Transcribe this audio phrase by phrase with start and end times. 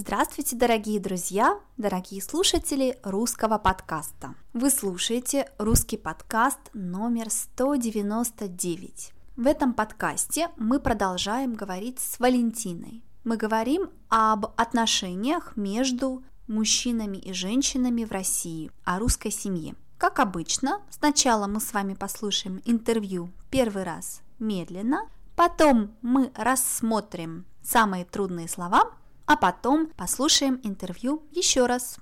[0.00, 4.36] Здравствуйте, дорогие друзья, дорогие слушатели русского подкаста.
[4.52, 9.12] Вы слушаете русский подкаст номер 199.
[9.34, 13.02] В этом подкасте мы продолжаем говорить с Валентиной.
[13.24, 19.74] Мы говорим об отношениях между мужчинами и женщинами в России, о русской семье.
[19.96, 28.04] Как обычно, сначала мы с вами послушаем интервью первый раз медленно, потом мы рассмотрим самые
[28.04, 28.92] трудные слова,
[29.28, 31.98] а потом послушаем интервью еще раз.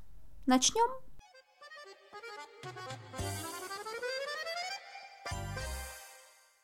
[0.46, 0.88] Начнем?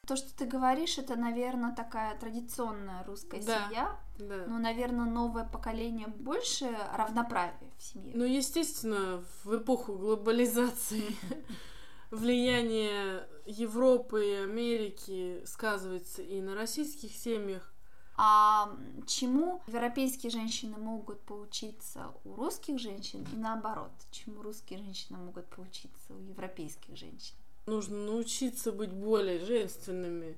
[0.06, 4.00] То, что ты говоришь, это, наверное, такая традиционная русская Да, семья.
[4.18, 4.44] Да.
[4.46, 8.12] Но, наверное, новое поколение больше равноправия в семье.
[8.14, 11.16] Ну, естественно, в эпоху глобализации
[12.12, 17.71] влияние Европы и Америки сказывается и на российских семьях.
[18.16, 25.46] А чему европейские женщины могут поучиться у русских женщин и наоборот, чему русские женщины могут
[25.46, 27.34] поучиться у европейских женщин?
[27.66, 30.36] Нужно научиться быть более женственными,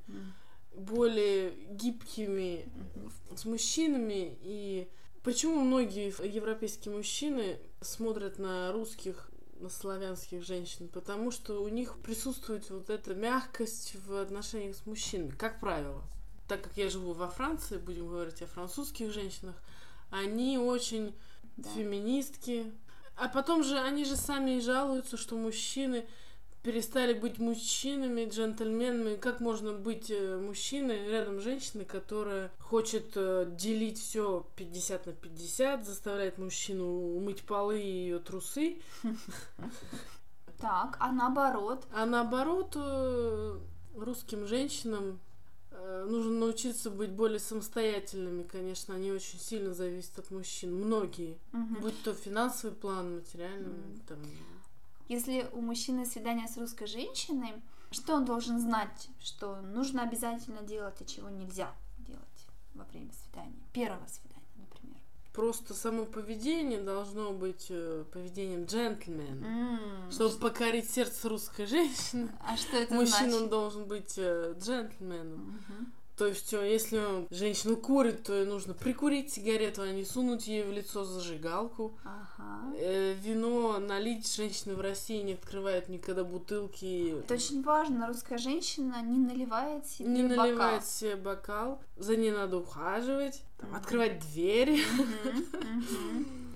[0.77, 2.69] более гибкими
[3.35, 4.39] с мужчинами.
[4.43, 4.89] И
[5.23, 12.69] почему многие европейские мужчины смотрят на русских на славянских женщин, потому что у них присутствует
[12.71, 16.03] вот эта мягкость в отношениях с мужчинами, как правило.
[16.49, 19.55] Так как я живу во Франции, будем говорить о французских женщинах,
[20.11, 21.15] они очень
[21.57, 21.69] Да.
[21.71, 22.71] феминистки.
[23.17, 26.05] А потом же они же сами и жалуются, что мужчины
[26.65, 29.17] перестали быть мужчинами, джентльменами.
[29.17, 35.13] Как можно быть э, мужчиной рядом с женщиной, которая хочет э, делить все 50 на
[35.13, 38.79] 50, заставляет мужчину умыть полы и ее трусы,
[40.61, 43.59] Так, а наоборот, а наоборот э,
[43.97, 45.21] русским женщинам
[46.07, 51.81] нужно научиться быть более самостоятельными, конечно, они очень сильно зависят от мужчин, многие, Мгм.
[51.81, 54.19] будь то финансовый план, материальный, там,
[55.09, 57.53] если у мужчины свидание с русской женщиной,
[57.91, 63.63] что он должен знать, что нужно обязательно делать, а чего нельзя делать во время свидания,
[63.73, 64.34] первого свидания?
[65.35, 69.45] Просто само поведение должно быть э, поведением джентльмена.
[69.45, 73.51] М, Чтобы покорить сердце русской женщины, А что это мужчина значит?
[73.51, 75.59] должен быть э, джентльменом.
[75.69, 75.93] Мгм.
[76.17, 80.63] То есть, э, если женщина курит, то ей нужно прикурить сигарету, а не сунуть ей
[80.63, 81.99] в лицо зажигалку.
[82.05, 82.73] Ага.
[82.77, 87.19] Э, вино налить женщины в России не открывают никогда бутылки.
[87.19, 88.07] Это очень важно.
[88.07, 90.37] Русская женщина не наливает себе Не бокал.
[90.47, 94.83] наливает себе бокал, за ней надо ухаживать, там, открывать двери,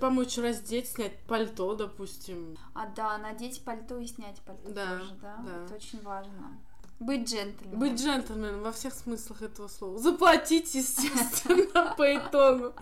[0.00, 2.56] помочь раздеть, снять пальто, допустим.
[2.75, 5.36] А да, надеть пальто и снять пальто Да, тоже, да?
[5.44, 5.64] да.
[5.64, 6.58] Это очень важно.
[7.00, 7.78] Быть джентльменом.
[7.78, 9.98] Быть джентльменом во всех смыслах этого слова.
[9.98, 12.75] Заплатить, естественно, по итогу.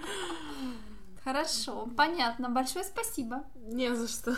[1.22, 2.48] Хорошо, понятно.
[2.48, 3.44] Большое спасибо.
[3.54, 4.36] Не за что.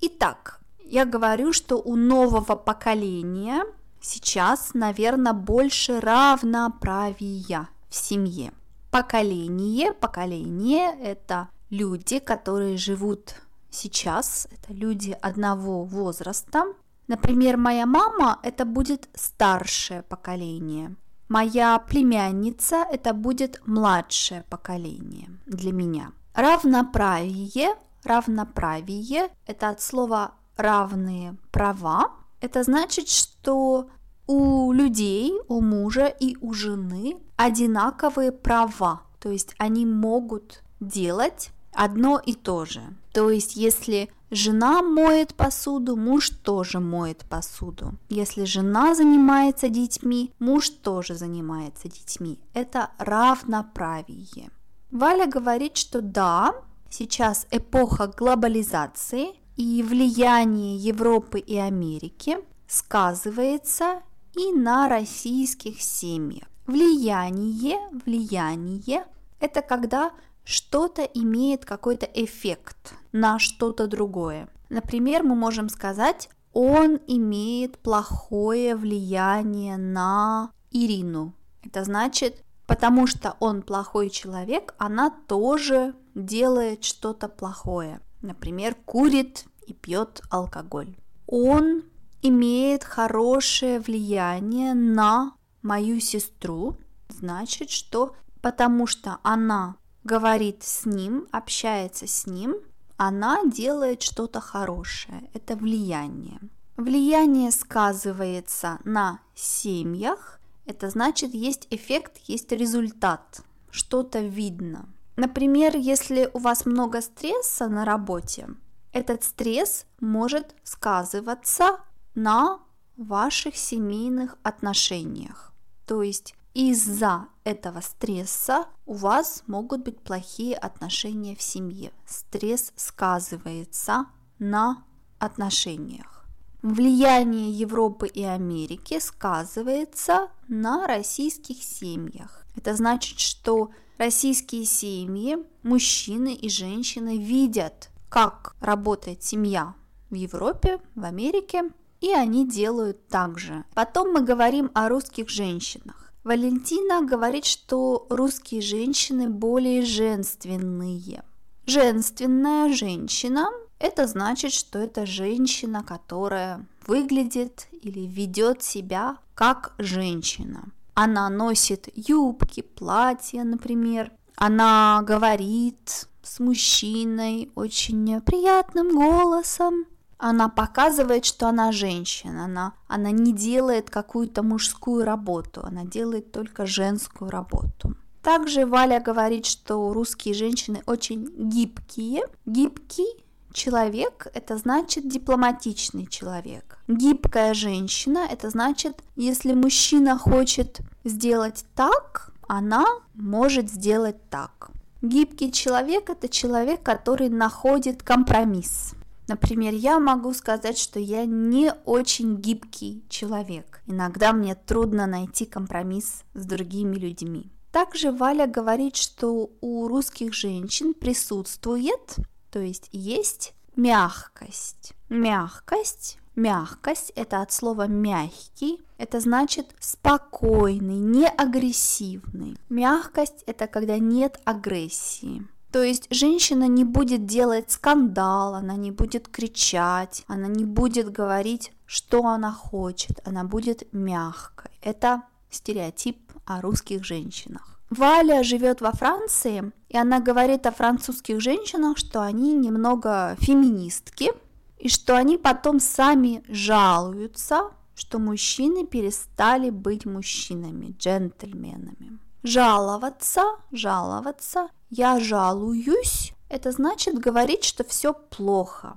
[0.00, 3.64] Итак, я говорю, что у нового поколения
[4.00, 8.52] сейчас, наверное, больше равноправия в семье.
[8.90, 13.34] Поколение, поколение– это люди, которые живут
[13.70, 16.64] сейчас, это люди одного возраста.
[17.06, 20.94] Например, моя мама– это будет старшее поколение.
[21.28, 26.12] Моя племянница– это будет младшее поколение для меня.
[26.34, 27.74] Равноправие,
[28.04, 32.10] равноправие– это от слова равные права.
[32.40, 33.88] Это значит, что
[34.26, 39.02] у людей, у мужа и у жены одинаковые права.
[39.18, 42.82] То есть они могут делать одно и то же.
[43.12, 47.94] То есть если жена моет посуду, муж тоже моет посуду.
[48.08, 52.38] Если жена занимается детьми, муж тоже занимается детьми.
[52.54, 54.50] Это равноправие.
[54.90, 56.54] Валя говорит, что да,
[56.88, 64.02] сейчас эпоха глобализации и влияние Европы и Америки сказывается
[64.34, 66.48] и на российских семьях.
[66.66, 69.04] Влияние, влияние–
[69.40, 70.12] это когда
[70.48, 74.48] что-то имеет какой-то эффект на что-то другое.
[74.70, 81.34] Например, мы можем сказать, он имеет плохое влияние на Ирину.
[81.62, 88.00] Это значит, потому что он плохой человек, она тоже делает что-то плохое.
[88.22, 90.96] Например, курит и пьет алкоголь.
[91.26, 91.82] Он
[92.22, 96.78] имеет хорошее влияние на мою сестру,
[97.10, 102.56] значит, что потому что она говорит с ним, общается с ним,
[102.96, 105.30] она делает что-то хорошее.
[105.34, 106.40] Это влияние.
[106.76, 110.40] Влияние сказывается на семьях.
[110.66, 113.40] это значит есть эффект, есть результат,
[113.70, 114.88] что-то видно.
[115.16, 118.48] Например, если у вас много стресса на работе,
[118.92, 121.78] этот стресс может сказываться
[122.14, 122.60] на
[122.96, 125.52] ваших семейных отношениях.
[125.86, 131.92] То есть из-за этого стресса у вас могут быть плохие отношения в семье.
[132.06, 134.06] Стресс сказывается
[134.38, 134.84] на
[135.18, 136.26] отношениях.
[136.62, 142.44] Влияние Европы и Америки сказывается на российских семьях.
[142.56, 149.74] Это значит, что российские семьи, мужчины и женщины видят, как работает семья
[150.10, 153.64] в Европе, в Америке, и они делают так же.
[153.74, 156.07] Потом мы говорим о русских женщинах.
[156.24, 161.22] Валентина говорит, что русские женщины более женственные.
[161.66, 163.48] Женственная женщина–
[163.78, 170.64] это значит, что это женщина, которая выглядит или ведет себя как женщина.
[170.94, 174.10] Она носит юбки, платья, например.
[174.34, 179.86] Она говорит с мужчиной очень приятным голосом.
[180.18, 186.66] Она показывает, что она женщина, она, она не делает какую-то мужскую работу, она делает только
[186.66, 187.94] женскую работу.
[188.22, 192.22] Также Валя говорит, что русские женщины очень гибкие.
[192.46, 193.06] Гибкий
[193.52, 196.78] человек– это значит дипломатичный человек.
[196.88, 202.84] Гибкая женщина– это значит, если мужчина хочет сделать так, она
[203.14, 204.70] может сделать так.
[205.00, 208.94] Гибкий человек– это человек, который находит компромисс.
[209.28, 213.82] Например, я могу сказать, что я не очень гибкий человек.
[213.86, 217.52] Иногда мне трудно найти компромисс с другими людьми.
[217.70, 222.16] Также Валя говорит, что у русских женщин присутствует,
[222.50, 224.94] то есть есть мягкость.
[225.10, 232.56] Мягкость Мягкость– это от слова «мягкий», это значит спокойный, не агрессивный.
[232.68, 235.44] Мягкость– это когда нет агрессии.
[235.70, 241.72] То есть женщина не будет делать скандал, она не будет кричать, она не будет говорить,
[241.84, 244.70] что она хочет, она будет мягкой.
[244.82, 247.78] Это стереотип о русских женщинах.
[247.90, 254.30] Валя живет во Франции, и она говорит о французских женщинах, что они немного феминистки,
[254.78, 262.18] и что они потом сами жалуются, что мужчины перестали быть мужчинами, джентльменами.
[262.42, 263.42] Жаловаться,
[263.72, 268.96] жаловаться, я жалуюсь, это значит говорить, что все плохо.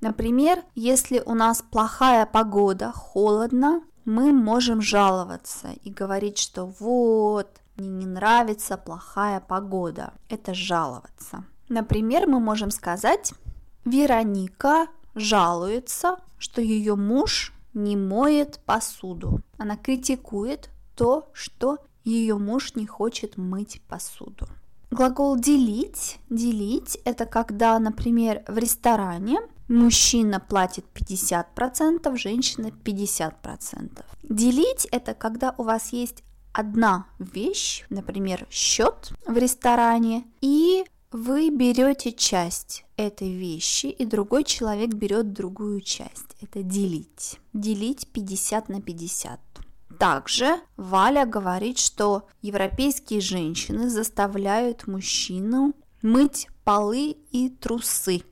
[0.00, 7.88] Например, если у нас плохая погода, холодно, мы можем жаловаться и говорить, что вот, мне
[7.88, 10.12] не нравится плохая погода.
[10.28, 11.44] Это жаловаться.
[11.68, 13.32] Например, мы можем сказать,
[13.84, 19.40] Вероника жалуется, что ее муж не моет посуду.
[19.56, 24.46] Она критикует то, что ее муж не хочет мыть посуду.
[24.92, 26.18] Глагол делить.
[26.28, 34.04] Делить– это когда, например, в ресторане мужчина платит 50%, женщина 50%.
[34.22, 36.22] Делить– это когда у вас есть
[36.52, 44.90] одна вещь, например, счет в ресторане, и вы берете часть этой вещи, и другой человек
[44.90, 46.36] берет другую часть.
[46.42, 47.40] Это делить.
[47.54, 49.40] Делить 50 на 50.
[50.02, 58.24] Также Валя говорит, что европейские женщины заставляют мужчину мыть полы и трусы.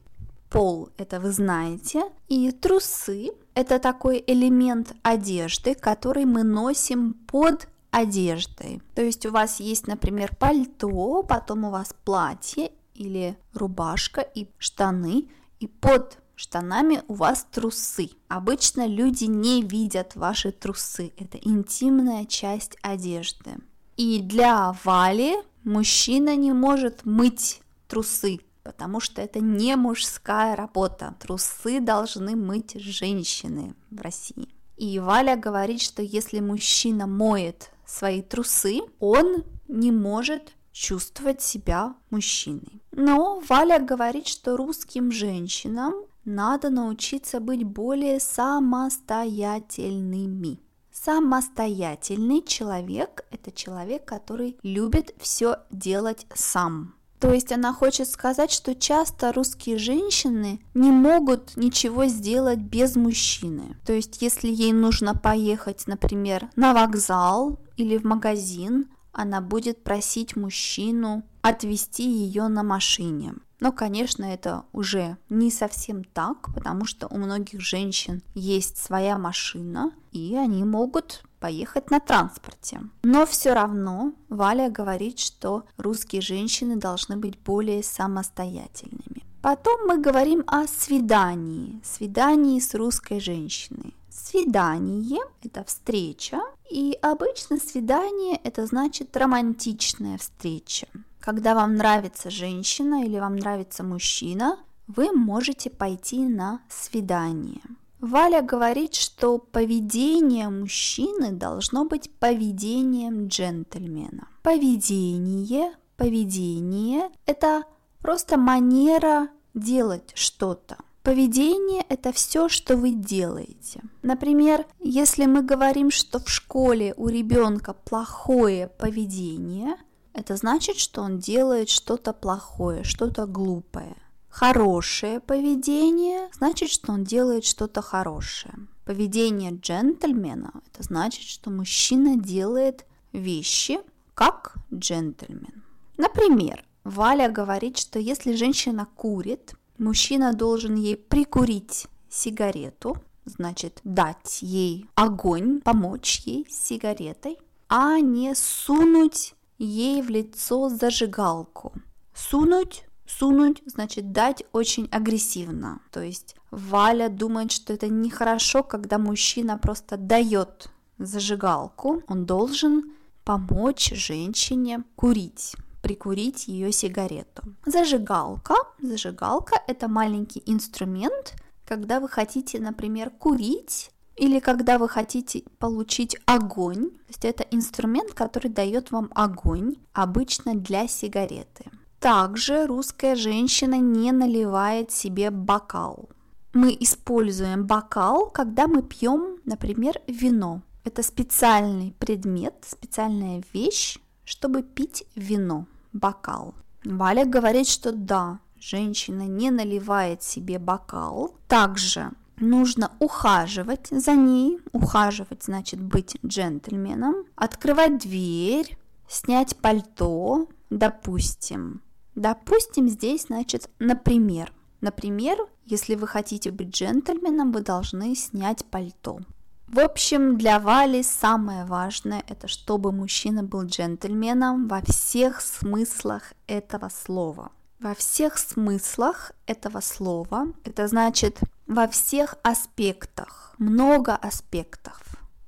[0.51, 8.83] Пол– это вы знаете, и трусы– это такой элемент одежды, который мы носим под одеждой.
[8.97, 15.29] То есть у вас есть, например, пальто, потом у вас платье или рубашка и штаны,
[15.61, 18.11] и под штанами у вас трусы.
[18.29, 21.13] Обычно люди не видят ваши трусы.
[21.19, 23.57] Это интимная часть одежды.
[23.99, 31.15] И для Вали мужчина не может мыть трусы, потому что это не мужская работа.
[31.21, 34.49] Трусы должны мыть женщины в России.
[34.79, 42.81] И Валя говорит, что если мужчина моет свои трусы, он не может чувствовать себя мужчиной.
[42.93, 45.93] Но Валя говорит, что русским женщинам
[46.25, 50.61] надо научиться быть более самостоятельными.
[50.93, 56.95] Самостоятельный человек– это человек, который любит все делать сам.
[57.21, 63.77] То есть она хочет сказать, что часто русские женщины не могут ничего сделать без мужчины.
[63.85, 70.35] То есть если ей нужно поехать, например, на вокзал или в магазин, она будет просить
[70.35, 73.35] мужчину отвезти ее на машине.
[73.61, 79.93] Но, конечно, это уже не совсем так, потому что у многих женщин есть своя машина,
[80.13, 82.81] и они могут поехать на транспорте.
[83.03, 89.25] Но все равно Валя говорит, что русские женщины должны быть более самостоятельными.
[89.43, 93.95] Потом мы говорим о свидании, свидании с русской женщиной.
[94.11, 96.41] Свидание– это встреча,
[96.71, 100.87] и обычно свидание– это значит романтичная встреча.
[101.21, 107.61] Когда вам нравится женщина или вам нравится мужчина, вы можете пойти на свидание.
[108.01, 114.29] Валя говорит, что поведение мужчины должно быть поведением джентльмена.
[114.43, 117.65] Поведение, поведение– это
[118.01, 120.79] просто манера делать что-то.
[121.03, 123.83] Поведение– это все, что вы делаете.
[124.03, 129.77] Например, если мы говорим, что в школе у ребенка плохое поведение,
[130.13, 133.97] это значит, что он делает что-то плохое, что-то глупое.
[134.29, 138.55] Хорошее поведение значит, что он делает что-то хорошее.
[138.85, 143.81] Поведение джентльмена– это значит, что мужчина делает вещи
[144.15, 145.63] как джентльмен.
[145.97, 154.89] Например, Валя говорит, что если женщина курит, мужчина должен ей прикурить сигарету, значит, дать ей
[154.95, 157.39] огонь, помочь ей с сигаретой,
[157.69, 161.73] а не сунуть ей в лицо зажигалку.
[162.15, 162.85] Сунуть
[163.19, 165.81] Сунуть значит дать очень агрессивно.
[165.91, 172.05] То есть Валя думает, что это нехорошо, когда мужчина просто дает зажигалку.
[172.07, 172.93] Он должен
[173.25, 177.43] помочь женщине курить прикурить ее сигарету.
[177.65, 178.55] Зажигалка.
[178.83, 183.91] Зажигалка– это маленький инструмент, когда вы хотите, например, курить
[184.21, 186.91] или когда вы хотите получить огонь.
[186.91, 191.65] То есть это инструмент, который дает вам огонь, обычно для сигареты.
[191.99, 196.11] Также русская женщина не наливает себе бокал.
[196.53, 200.63] Мы используем бокал, когда мы пьем, например, вино.
[200.85, 206.55] Это специальный предмет, специальная вещь, чтобы пить вино, бокал.
[206.85, 211.35] Валя говорит, что да, женщина не наливает себе бокал.
[211.49, 212.11] Также
[212.41, 214.59] нужно ухаживать за ней.
[214.73, 217.25] Ухаживать значит быть джентльменом.
[217.37, 218.77] Открывать дверь,
[219.09, 221.83] снять пальто, допустим.
[222.15, 224.53] Допустим, здесь, значит, например.
[224.81, 229.21] Например, если вы хотите быть джентльменом, вы должны снять пальто.
[229.69, 236.89] В общем, для Вали самое важное– это чтобы мужчина был джентльменом во всех смыслах этого
[236.89, 237.53] слова.
[237.81, 245.01] Во всех смыслах этого слова, это значит во всех аспектах, много аспектов.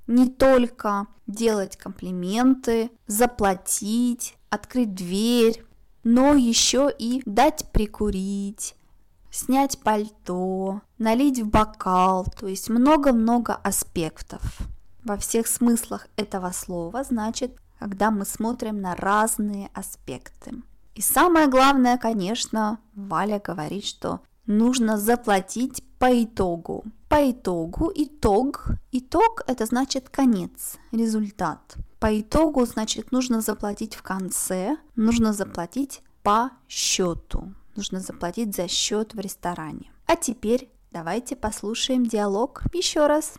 [0.06, 5.62] Не только делать комплименты, заплатить, открыть дверь,
[6.04, 8.76] но еще и дать прикурить,
[9.30, 14.40] снять пальто, налить в бокал, то есть много-много аспектов.
[15.04, 20.62] Во всех смыслах этого слова значит, когда мы смотрим на разные аспекты.
[20.94, 26.84] И самое главное, конечно, Валя говорит, что нужно заплатить по итогу.
[27.08, 28.66] По итогу, итог.
[28.90, 31.76] Итог– это значит конец, результат.
[31.98, 37.54] По итогу, значит, нужно заплатить в конце, нужно заплатить по счету.
[37.76, 39.90] Нужно заплатить за счет в ресторане.
[40.06, 43.34] А теперь давайте послушаем диалог еще раз.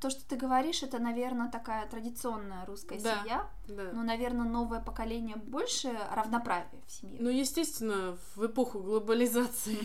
[0.00, 3.50] То, что ты говоришь, это, наверное, такая традиционная русская Да, семья.
[3.68, 3.92] Да.
[3.92, 7.18] Но, наверное, новое поколение больше равноправия в семье.
[7.20, 9.78] Ну, естественно, в эпоху глобализации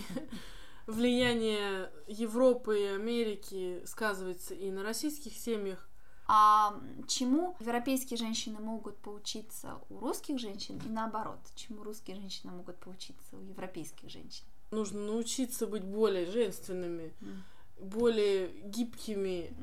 [0.87, 5.87] влияние Европы и Америки сказывается и на российских семьях.
[6.27, 12.77] А чему европейские женщины могут поучиться у русских женщин и наоборот, чему русские женщины могут
[12.77, 14.45] поучиться у европейских женщин?
[14.71, 17.43] Нужно научиться быть более женственными, М.
[17.81, 19.53] более гибкими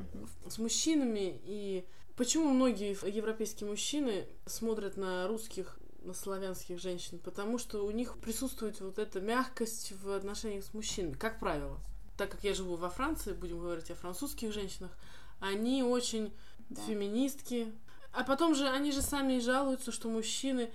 [0.49, 1.41] с мужчинами.
[1.45, 1.85] И
[2.17, 7.19] почему многие европейские мужчины смотрят на русских, на славянских женщин?
[7.19, 11.79] Потому что у них присутствует вот эта мягкость в отношениях с мужчинами, как правило.
[12.17, 14.91] Так как я живу во Франции, будем говорить о французских женщинах,
[15.41, 16.33] они очень
[16.69, 16.83] Да.
[16.83, 17.73] феминистки.
[18.13, 20.71] А потом же они же сами жалуются, что мужчины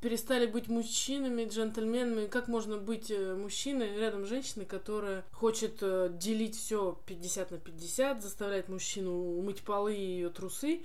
[0.00, 2.26] перестали быть мужчинами, джентльменами.
[2.26, 7.58] Как можно быть э, мужчиной рядом с женщиной, которая хочет э, делить все 50 на
[7.58, 10.80] 50, заставляет мужчину мыть полы и ее трусы.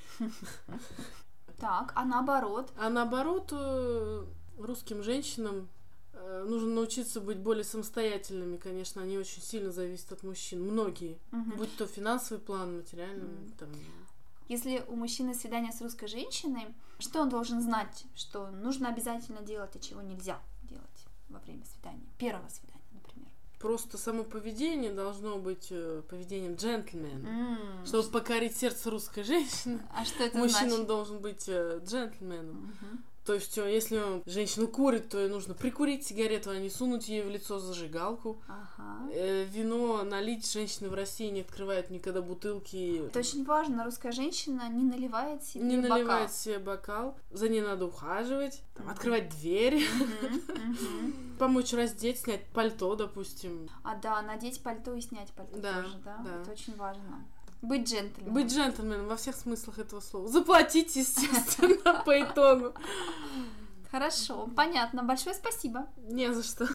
[1.59, 2.71] Так, а наоборот?
[2.77, 4.25] А наоборот, э,
[4.57, 5.69] русским женщинам
[6.45, 11.57] нужно научиться быть более самостоятельными, конечно, они очень сильно зависят от мужчин, многие, Мгм.
[11.57, 13.51] будь то финансовый план, материальный, Мгм.
[13.59, 13.69] там,
[14.49, 16.67] Если у мужчины свидание с русской женщиной,
[16.99, 22.05] что он должен знать, что нужно обязательно делать, а чего нельзя делать во время свидания?
[22.17, 23.29] Первого свидания, например.
[23.59, 27.27] Просто само поведение должно быть э, поведением джентльмена.
[27.27, 30.87] М, Чтобы покорить сердце русской женщины, А что это мужчина значит?
[30.87, 32.73] должен быть э, джентльменом.
[32.81, 33.03] Мгм.
[33.25, 37.07] То есть, э, если он- женщина курит, то ей нужно прикурить сигарету, а не сунуть
[37.07, 38.41] ей в лицо зажигалку.
[38.47, 39.09] Ага.
[39.13, 43.05] Э, вино налить женщины в России не открывают никогда бутылки.
[43.07, 43.85] Это очень важно.
[43.85, 45.97] Русская женщина не наливает себе Не бокал.
[45.97, 49.81] наливает себе бокал, за ней надо ухаживать, там, открывать дверь,
[51.39, 53.69] помочь раздеть, снять пальто, допустим.
[53.83, 56.17] А да, надеть пальто и снять пальто Да, тоже, да?
[56.25, 56.41] да.
[56.41, 57.25] Это очень важно.
[57.63, 58.33] Быть джентльменом.
[58.33, 60.27] Быть джентльменом во всех смыслах этого слова.
[60.27, 62.73] Заплатить, естественно, по итогу.
[63.89, 65.01] Хорошо, понятно.
[65.01, 65.87] Большое спасибо.
[65.97, 66.67] Не за что.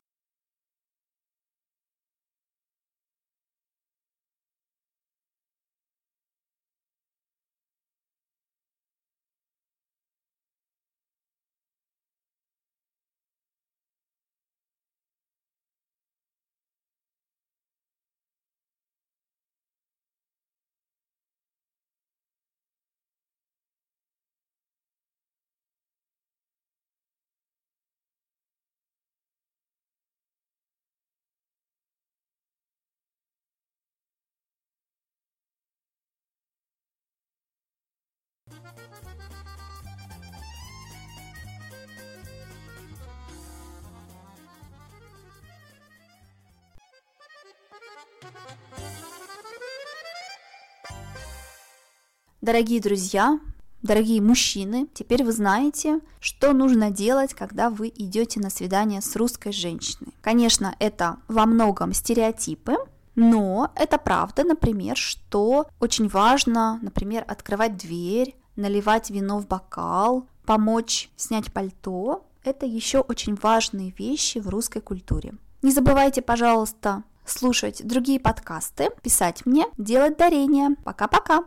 [52.40, 53.40] Дорогие друзья,
[53.82, 59.52] дорогие мужчины, теперь вы знаете, что нужно делать, когда вы идете на свидание с русской
[59.52, 60.14] женщиной.
[60.23, 62.76] Конечно, это во многом стереотипы,
[63.16, 71.11] но это правда, например, что очень важно, например, открывать дверь, наливать вино в бокал, помочь
[71.16, 72.25] снять пальто.
[72.44, 75.35] Это еще очень важные вещи в русской культуре.
[75.62, 80.76] Не забывайте, пожалуйста, слушать другие подкасты, писать мне, делать дарения.
[80.84, 81.44] Пока-пока!